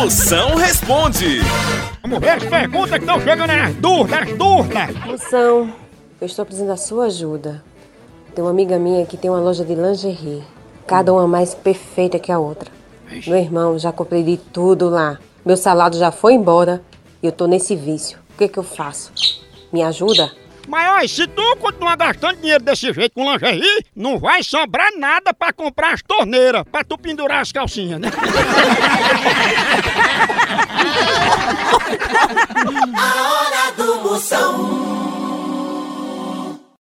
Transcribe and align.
Moção 0.00 0.54
responde. 0.54 1.40
Vamos 2.00 2.20
ver 2.20 2.30
as 2.30 2.44
perguntas 2.44 2.92
que 2.92 3.00
estão 3.00 3.20
chegando 3.20 3.48
nas 3.48 3.74
dúvidas, 3.74 4.22
as 4.22 4.32
dúvidas. 4.32 4.96
Moção, 5.04 5.74
eu 6.18 6.26
estou 6.26 6.46
precisando 6.46 6.68
da 6.68 6.78
sua 6.78 7.04
ajuda. 7.04 7.62
Tem 8.34 8.42
uma 8.42 8.50
amiga 8.50 8.78
minha 8.78 9.04
que 9.04 9.18
tem 9.18 9.30
uma 9.30 9.40
loja 9.40 9.62
de 9.62 9.74
lingerie. 9.74 10.42
Cada 10.86 11.12
uma 11.12 11.28
mais 11.28 11.54
perfeita 11.54 12.18
que 12.18 12.32
a 12.32 12.38
outra. 12.38 12.70
Meu 13.26 13.36
irmão, 13.36 13.78
já 13.78 13.92
comprei 13.92 14.22
de 14.22 14.38
tudo 14.38 14.88
lá. 14.88 15.18
Meu 15.44 15.58
salário 15.58 15.98
já 15.98 16.10
foi 16.10 16.32
embora 16.32 16.82
e 17.22 17.26
eu 17.26 17.32
tô 17.32 17.46
nesse 17.46 17.76
vício. 17.76 18.18
O 18.34 18.38
que 18.38 18.48
que 18.48 18.58
eu 18.58 18.64
faço? 18.64 19.12
Me 19.70 19.82
ajuda? 19.82 20.32
Mas 20.66 20.88
olha, 20.88 21.08
se 21.08 21.26
tu 21.26 21.56
continuar 21.56 21.96
gastando 21.96 22.36
dinheiro 22.36 22.62
desse 22.62 22.92
jeito 22.92 23.12
com 23.12 23.30
lingerie, 23.30 23.84
não 23.94 24.18
vai 24.18 24.42
sobrar 24.42 24.90
nada 24.96 25.34
pra 25.34 25.52
comprar 25.52 25.94
as 25.94 26.02
torneiras, 26.02 26.62
pra 26.70 26.84
tu 26.84 26.96
pendurar 26.96 27.40
as 27.40 27.50
calcinhas, 27.50 28.00
né? 28.00 28.08
Moção. 34.20 34.89